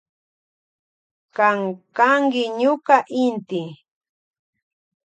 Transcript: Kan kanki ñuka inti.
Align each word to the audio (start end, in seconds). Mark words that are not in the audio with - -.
Kan 1.35 1.57
kanki 1.97 2.43
ñuka 2.59 2.97
inti. 3.23 3.61